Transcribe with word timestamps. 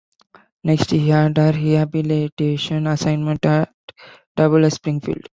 Next, 0.63 0.89
he 0.89 1.09
had 1.09 1.37
a 1.37 1.51
rehabilitation 1.51 2.87
assignment 2.87 3.45
at 3.45 3.69
Double-A 4.35 4.71
Springfield. 4.71 5.29